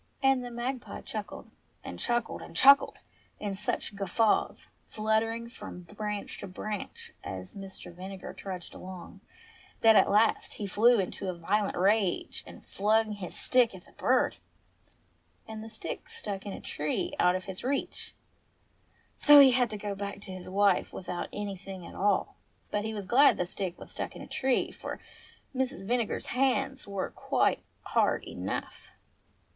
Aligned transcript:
And 0.23 0.43
the 0.43 0.49
magpie 0.49 1.01
chuckled, 1.01 1.51
and 1.83 1.99
chuckled, 1.99 2.41
and 2.41 2.55
chuckled 2.57 2.97
in 3.39 3.53
such 3.53 3.95
guffaws, 3.95 4.67
fluttering 4.87 5.47
from 5.47 5.83
branch 5.83 6.39
to 6.39 6.47
branch 6.47 7.13
as 7.23 7.53
Mr. 7.53 7.93
Vinegar 7.93 8.33
trudged 8.33 8.73
along, 8.73 9.21
that 9.81 9.95
at 9.95 10.09
last 10.09 10.55
he 10.55 10.65
flew 10.65 10.97
into 10.99 11.29
a 11.29 11.37
violent 11.37 11.77
rage 11.77 12.43
and 12.47 12.65
flung 12.65 13.11
his 13.11 13.35
stick 13.37 13.75
at 13.75 13.85
the 13.85 13.91
bird. 13.91 14.37
And 15.47 15.63
the 15.63 15.69
stick 15.69 16.09
stuck 16.09 16.47
in 16.47 16.53
a 16.53 16.61
tree 16.61 17.13
out 17.19 17.35
of 17.35 17.45
his 17.45 17.63
reach; 17.63 18.15
so 19.15 19.39
he 19.39 19.51
had 19.51 19.69
to 19.69 19.77
go 19.77 19.93
back 19.93 20.19
to 20.21 20.31
his 20.31 20.49
wife 20.49 20.91
without 20.91 21.29
any 21.31 21.55
thing 21.55 21.85
at 21.85 21.93
all. 21.93 22.37
But 22.71 22.85
he 22.85 22.93
was 22.95 23.05
glad 23.05 23.37
the 23.37 23.45
stick 23.45 23.77
had 23.77 23.87
stuck 23.87 24.15
in 24.15 24.23
a 24.23 24.27
tree, 24.27 24.71
for 24.71 24.99
Mrs. 25.55 25.85
Vinegar's 25.87 26.25
hands 26.33 26.87
were 26.87 27.11
quite 27.11 27.61
hard 27.83 28.23
enough. 28.23 28.93